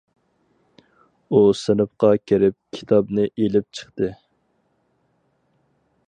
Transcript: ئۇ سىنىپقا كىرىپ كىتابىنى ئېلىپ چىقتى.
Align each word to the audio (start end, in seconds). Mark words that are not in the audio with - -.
ئۇ 1.31 1.41
سىنىپقا 1.59 2.09
كىرىپ 2.31 2.57
كىتابىنى 2.77 3.25
ئېلىپ 3.43 3.67
چىقتى. 3.81 4.09